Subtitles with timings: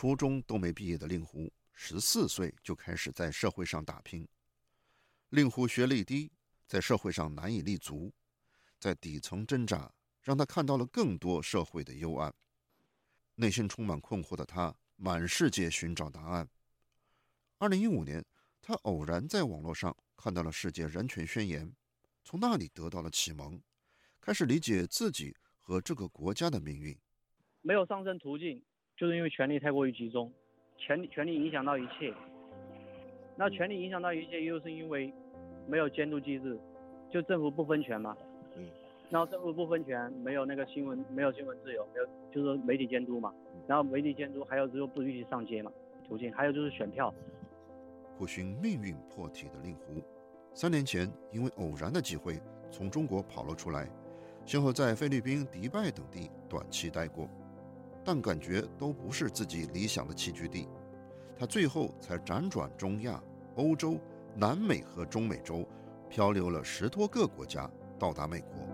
[0.00, 4.28] 初中都没毕业的令狐，十四岁就开始在社会上打拼。
[5.30, 6.30] 令狐学历低，
[6.68, 8.12] 在社会上难以立足，
[8.78, 9.92] 在底层挣扎，
[10.22, 12.32] 让他看到了更多社会的幽暗。
[13.34, 16.48] 内心充满困惑的他，满世界寻找答案。
[17.58, 18.24] 二零一五年，
[18.62, 21.66] 他偶然在网络上看到了《世界人权宣言》，
[22.22, 23.60] 从那里得到了启蒙，
[24.20, 26.96] 开始理解自己和这个国家的命运。
[27.62, 28.62] 没有上升途径，
[28.98, 30.30] 就是因为权力太过于集中，
[30.76, 32.12] 权力权力影响到一切。
[33.36, 35.14] 那权力影响到一切，又是因为
[35.68, 36.58] 没有监督机制，
[37.08, 38.16] 就政府不分权嘛。
[38.56, 38.68] 嗯。
[39.08, 43.32] 然后政府不分权，没有那个新闻，没有新闻自由，没有就是媒体监督嘛。
[43.68, 45.70] 然后媒体监督，还有就是不允许上街嘛，
[46.08, 47.14] 途径，还有就是选票。
[48.18, 50.02] 苦寻命运破体的令狐，
[50.52, 53.88] 三年前因为偶然的机会从中国跑了出来，
[54.44, 57.28] 先后在菲律宾、迪拜等地短期待过，
[58.10, 60.66] 但感觉都不是自己理想的栖居地，
[61.38, 63.22] 他最后才辗转中亚、
[63.56, 64.00] 欧洲、
[64.34, 65.68] 南美和中美洲，
[66.08, 68.66] 漂流了十多个国家，到达美国。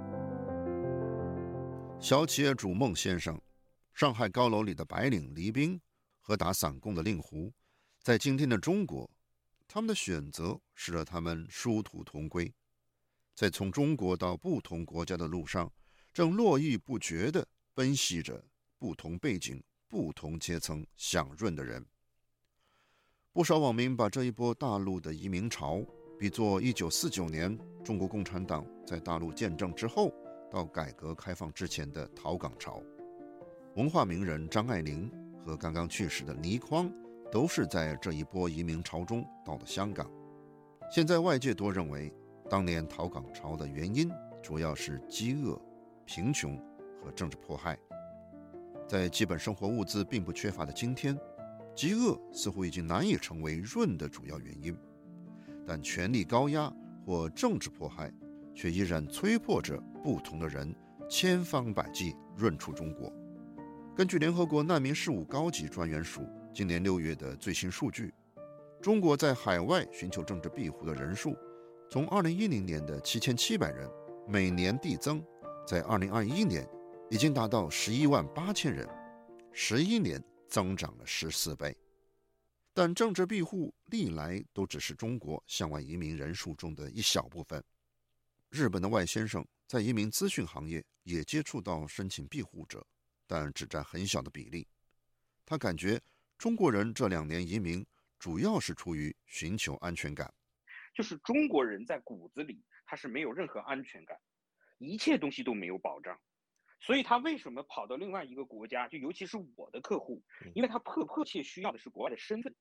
[1.99, 3.37] 小企业主孟先生，
[3.93, 5.81] 上海高楼里的白领黎兵
[6.21, 7.53] 和打散工的令狐，
[8.05, 9.11] 在今天的中国。
[9.67, 12.55] 他们的选择使得他们殊途同归，
[13.35, 15.73] 在从中国到不同国家的路上，
[16.13, 18.41] 正络绎不绝地奔袭着
[18.85, 21.83] 不同背景、不同阶层享润的人。
[23.33, 25.83] 不少网民把这一波大陆的移民潮
[26.19, 30.13] 比作1949年中国共产党在大陆建政之后
[30.51, 32.83] 到改革开放之前的逃港潮。
[33.75, 35.11] 文化名人张爱玲
[35.47, 36.93] 和刚刚去世的倪匡。
[37.33, 40.09] 都是在这一波移民潮中到的香港。
[40.91, 42.13] 现在外界多认为，
[42.51, 44.09] 当年逃港潮的原因
[44.43, 45.59] 主要是饥饿、
[46.05, 46.57] 贫穷
[47.03, 47.77] 和政治迫害。
[48.87, 51.19] 在基本生活物资并不缺乏的今天，
[51.75, 54.77] 饥饿似乎已经难以成为润的主要原因，
[55.67, 56.73] 但权力高压
[57.05, 58.13] 或政治迫害
[58.55, 60.75] 却依然催迫着不同的人
[61.09, 63.13] 千方百计润出中国。
[63.97, 66.23] 根据联合国难民事务高级专员署。
[66.57, 68.15] 今年六月的最新数据，
[68.81, 71.37] 中国在海外寻求政治庇护的人数，
[71.91, 73.91] 从二零一零年的七千七百人
[74.29, 75.21] 每年递增，
[75.67, 76.65] 在二零二一年
[77.11, 78.89] 已经达到十一万八千人，
[79.53, 81.77] 十一年增长了十四倍。
[82.73, 87.63] 但政治庇护历来都只是中国向外移民人数中的一小部分。
[88.51, 92.87] 日本的外先生在移民咨询行业也接触到申请庇护者，
[93.27, 94.67] 但只占很小的比例。
[95.45, 96.01] 他感觉。
[96.37, 97.87] 中国人这两年移民，
[98.19, 100.35] 主要是出于寻求安全感。
[100.93, 104.19] 就是中国人在骨子里，他是没有任何安全感，
[104.79, 106.19] 一切东西都没有保障，
[106.85, 108.87] 所以他为什么跑到另外一个国家？
[108.89, 110.23] 就尤其是我的客户，
[110.55, 112.55] 因为他迫迫切需要的是国外的身份，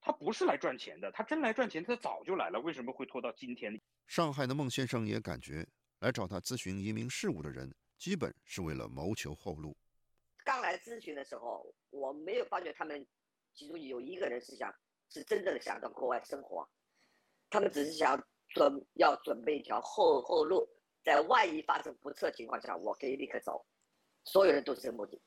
[0.00, 3.80] 他不是来赚钱的，他真来赚钱，他早就来了，为什么会拖到今天？
[4.06, 5.66] 上海的孟先生也感觉，
[5.98, 9.76] 来找他咨询移民事务的人，基本是为了谋求后路。
[10.44, 13.04] 刚来咨询的时候，我没有发觉他们
[13.54, 14.72] 其中有一个人是想
[15.08, 16.68] 是真正的想到国外生活，
[17.50, 20.68] 他们只是想准要准备一条后后路，
[21.04, 23.64] 在万一发生不测情况下，我可以立刻走。
[24.24, 25.20] 所有人都是这个目的，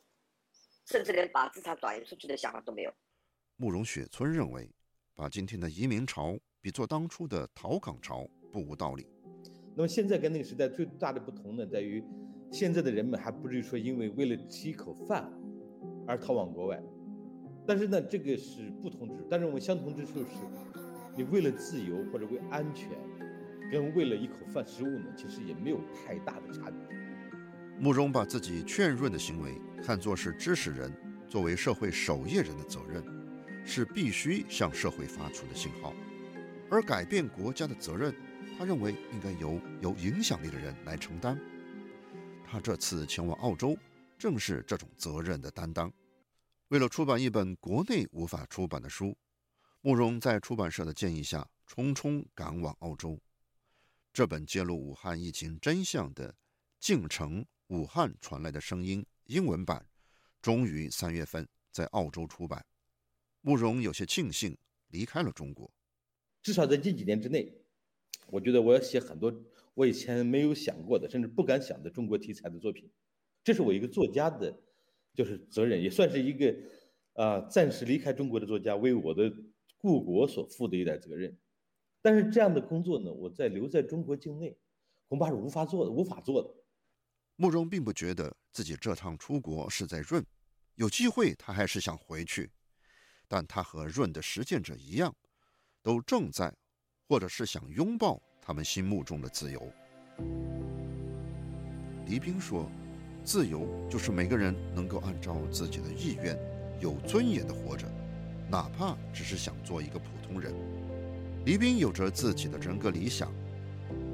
[0.88, 2.92] 甚至连把资产转移出去的想法都没有。
[3.56, 4.70] 慕容雪村认为，
[5.16, 9.08] 把今天的移民潮比作当初的逃港潮不无道理。
[9.76, 12.04] 那么现在跟那个时代最大的不同呢，在于。
[12.50, 15.30] 现在的人们还不至于说因为为了吃一口饭
[16.08, 16.82] 而逃往国外，
[17.68, 19.28] 但是呢，这个是不同之处。
[19.30, 20.30] 但是我们相同之处是，
[21.18, 22.90] 你为了自由或者为安全，
[23.72, 26.80] 跟为了一口饭食物呢，其实也没有太大的差别。
[27.80, 30.92] 慕容把自己劝润的行为看作是知识人
[31.30, 33.04] 作为社会守夜人的责任，
[33.66, 35.94] 是必须向社会发出的信号。
[36.70, 38.14] 而改变国家的责任，
[38.58, 41.40] 他认为应该由有影响力的人来承担。
[42.46, 43.78] 他这次前往澳洲，
[44.18, 45.92] 正是这种责任的担当。
[46.70, 49.16] 为了出版一本国内无法出版的书，
[49.82, 53.20] 慕容在出版社的建议下，匆匆赶往澳洲。
[54.18, 56.32] 这本揭露武汉疫情真相的
[56.80, 59.86] 《进城武汉传来的声音》英文版，
[60.42, 62.66] 终于三月份在澳洲出版。
[63.42, 65.72] 慕容有些庆幸离开了中国，
[66.42, 67.62] 至少在近几年之内，
[68.32, 69.32] 我觉得我要写很多。
[69.76, 72.90] 我以前没有想过的，甚至不敢想的中国题材的作品，
[73.44, 74.52] 这是我一个作家的，
[75.14, 76.56] 就是责任，也算是一个，
[77.14, 79.32] 啊，暂时离开中国的作家为我的
[79.78, 81.38] 故国所负的一点责任。
[82.08, 84.58] 但是这样的工作呢，我在留在中国境内，
[85.10, 86.50] 恐怕是无法做的，无法做的。
[87.36, 90.26] 慕容并不觉得自己这趟出国是在润，
[90.76, 92.50] 有机会他还是想回去，
[93.28, 95.14] 但他和润的实践者一样，
[95.84, 96.56] 都正在，
[97.10, 99.70] 或者是想拥抱他们心目中的自由。
[102.06, 102.72] 黎兵说
[103.22, 106.40] ：“自由就是每个人能够按照自己的意愿，
[106.80, 107.86] 有尊严的活着，
[108.50, 110.56] 哪怕只是想做一个普通人。”
[111.48, 113.34] 黎兵有着自己的人格理想，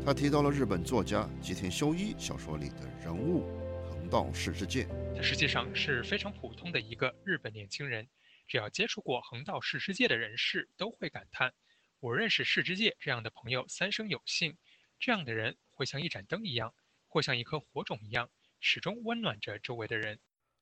[0.05, 3.41] 他提到了日本作家吉田修一小说里的人物
[3.89, 4.87] 横道世之介。
[5.15, 8.07] 他实际上是非常普通的一个日本年轻人，
[8.47, 11.51] 只要接触过横道世之介的人士都会感叹
[11.99, 14.55] ：“我认识世之介这样的朋友三生有幸，
[14.99, 16.71] 这样的人会像一盏灯一样。”
[17.09, 18.29] 或像一颗火种一样，
[18.59, 20.19] 始终温暖着周围的人。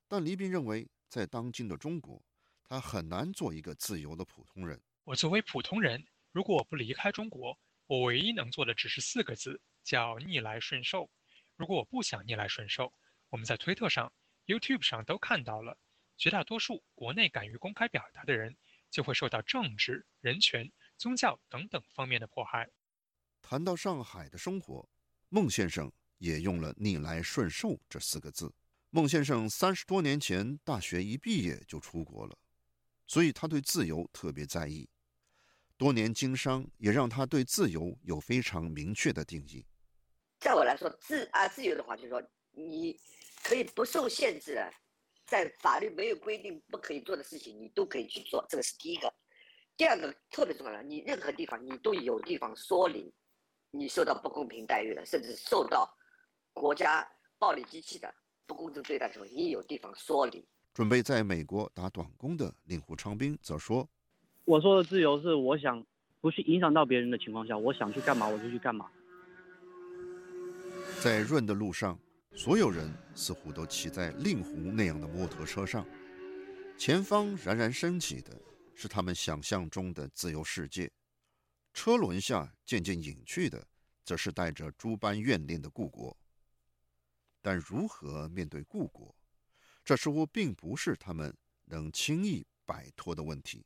[0.07, 2.23] 但黎斌认为，在当今的中国，
[2.63, 4.79] 他很难做一个自由的普通人。
[5.03, 6.01] 我作为普通人，
[6.31, 7.57] 如果我不离开中国，
[7.87, 11.09] 我唯一能做的只是四个字，叫逆来顺受。
[11.55, 12.93] 如果我不想逆来顺受，
[13.29, 14.11] 我们在推特上、
[14.45, 15.77] YouTube 上都看到了，
[16.17, 18.55] 绝大多数国内敢于公开表达的人，
[18.89, 22.69] 就会受到政治、人权、宗教等等方面的迫害。
[23.41, 24.89] 谈到上海的生活，
[25.29, 25.91] 孟先生。
[26.21, 28.53] 也用了“逆来顺受”这四个字。
[28.91, 32.37] 孟先生三十多年前大学一毕业就出国了，
[33.07, 34.87] 所以他对自由特别在意。
[35.81, 39.65] 多年经商也让他对自由有非常明确的定义。
[40.39, 42.95] 在我来说，自啊自由的话，就是说你
[43.41, 44.71] 可以不受限制的，
[45.25, 49.11] 在法律没有规定不可以做的事情，你都可以去做，这个是第一个。
[49.75, 53.11] 第二个特别重要的，你任何地方你都有地方说理，
[53.71, 55.91] 你受到不公平待遇的，甚至受到。
[56.53, 58.13] 国家暴力机器的
[58.45, 60.47] 不公正对待的时候，你有地方说理。
[60.75, 63.89] 准备在美国打短工的令狐昌兵则说
[64.45, 65.85] ：“我说的自由是我想
[66.19, 68.89] 不去影响到别人的情况下，我想去干嘛我就去干嘛。”
[71.01, 71.97] 在润的路上，
[72.35, 75.85] 所有人似乎都骑在令狐那样的摩托车上，
[76.77, 78.39] 前方冉冉升起的
[78.75, 80.91] 是他们想象中的自由世界，
[81.73, 83.65] 车轮下渐渐隐去的，
[84.03, 86.15] 则是带着诸般怨念的故国。
[87.41, 89.15] 但如何面对故国，
[89.83, 91.35] 这似乎并不是他们
[91.65, 93.65] 能轻易摆脱的问题。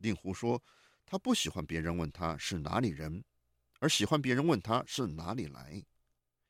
[0.00, 0.62] 令狐说，
[1.06, 3.24] 他不喜欢别人问他是哪里人，
[3.78, 5.82] 而喜欢别人问他是哪里来，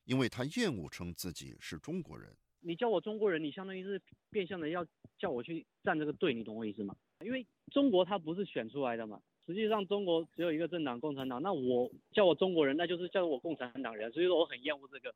[0.04, 2.34] 因为他厌恶称自己是中国人。
[2.60, 4.00] 你叫我中国人，你相当于是
[4.30, 4.86] 变相的要
[5.18, 6.94] 叫我去站这个队，你懂我意思吗？
[7.24, 15.14] 因为中国他不是选出来的嘛，实际上中国只有一个政党共产党，那我叫我中国人，那就是叫我共产党人，所以说我很厌恶这个。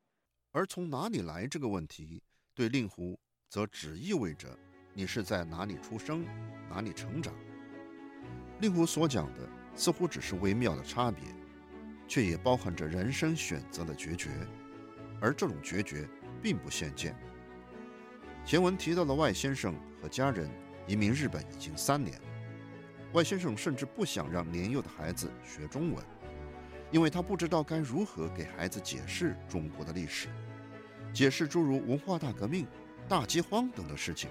[0.52, 2.22] 而从哪里来这个问题，
[2.54, 4.58] 对令狐则只意味着
[4.94, 6.25] 你是在哪里出生，
[6.69, 7.34] 哪里成长。
[8.61, 11.25] 令狐所讲的似乎只是微妙的差别，
[12.06, 14.31] 却也包含着人生选择的决绝，
[15.21, 16.09] 而这种决绝
[16.43, 17.17] 并不鲜见。
[18.45, 20.51] 前文提到的外先生和家人
[20.87, 22.21] 移民日本已经三年，
[23.12, 26.05] 外先生甚至不想让年幼的孩子学中文，
[26.91, 30.29] 因为他不知道该如何给孩子解释中国的历史。
[31.12, 32.67] 解释诸如文化大革命、
[33.09, 34.29] 大饥荒等的事情，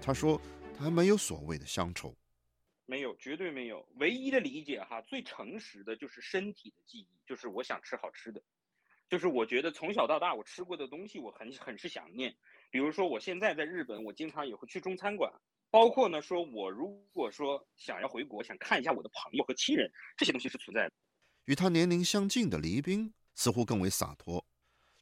[0.00, 0.40] 他说
[0.78, 2.14] 他没有所谓的乡愁，
[2.86, 3.88] 没有，绝对没有。
[3.96, 8.42] 唯一的理解哈，最诚实的就是身体的记忆，就是我想吃好吃的，
[9.08, 12.36] 就是我觉得从小到大我吃过的东西，我很很是想念。
[12.70, 15.32] 比如说我现在在日本，我经常也会去中餐馆，
[15.70, 20.92] 包括呢，说我如果说想要回国，想看一下我的朋友和亲人，这些东西是存在的。
[21.46, 24.44] 与他年龄相近的黎兵似乎更为洒脱。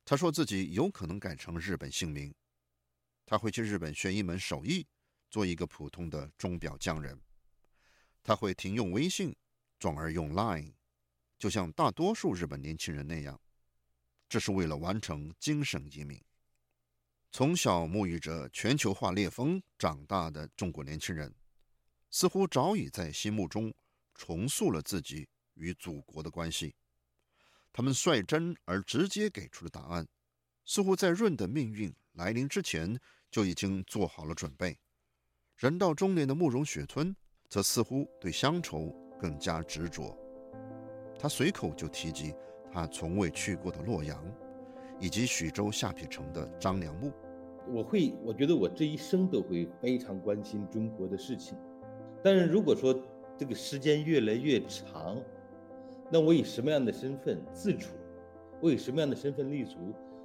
[0.04, 2.34] 他说自己有可能改成日本姓名，
[3.24, 4.86] 他会去日本学一门手艺，
[5.30, 7.18] 做一个普通的钟表匠人。
[8.22, 9.34] 他会停用微信，
[9.78, 10.74] 转而用 Line，
[11.38, 13.40] 就像大多数日本年轻人那样。
[14.28, 16.18] 这是为了完成精神移民。
[17.30, 21.34] 从小沐浴着全球化烈风长大的中国年轻人，
[22.10, 23.74] 似乎早已在心目中
[24.14, 26.74] 重塑了自己与祖国的关系。
[27.72, 30.06] 他们率真而直接给出的答案，
[30.64, 33.00] 似乎在润的命运来临之前
[33.30, 34.78] 就已经做好了准备。
[35.56, 37.16] 人到中年的慕容雪村
[37.52, 38.90] 则似乎对乡愁
[39.20, 40.16] 更加执着。
[41.18, 42.34] 他随口就提及
[42.72, 44.24] 他从未去过的洛阳，
[44.98, 47.12] 以及徐州下邳城的张良墓。
[47.68, 51.54] 我会，我觉得我这一生都会非常关心中国的事情。
[52.24, 52.98] 但是如果说
[53.36, 55.20] 这个时间越来越长，
[56.10, 57.94] 那我以什么样的身份自处？
[58.62, 59.76] 我以什么样的身份立足？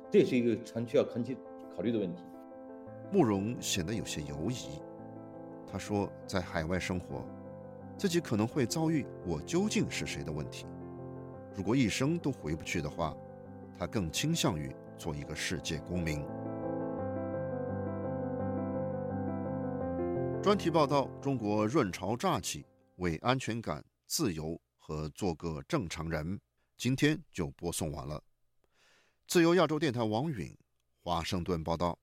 [0.09, 1.35] 这是一个长期要长期
[1.75, 2.23] 考虑的问题。
[3.11, 4.81] 慕容显得有些犹疑。
[5.71, 7.25] 他说，在海外生活，
[7.97, 10.65] 自己可能会遭遇“我究竟是谁”的问题。
[11.55, 13.15] 如果一生都回不去的话，
[13.77, 16.25] 他更倾向于做一个世界公民。
[20.41, 26.39] 专题报道：中国润潮乍起，为安全感、自由和做个正常人。
[26.77, 28.23] 今天就播送完了。
[29.27, 30.55] 自由亚洲电台王允
[31.03, 31.97] 华盛顿报道。